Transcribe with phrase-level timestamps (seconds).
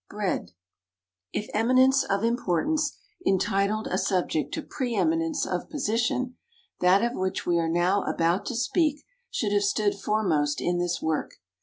[0.09, 0.53] BREAD.
[1.31, 6.37] If eminence of importance entitled a subject to pre eminence of position,
[6.79, 11.03] that of which we are now about to speak should have stood foremost in this
[11.03, 11.33] work.